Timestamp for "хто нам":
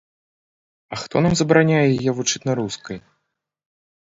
1.01-1.33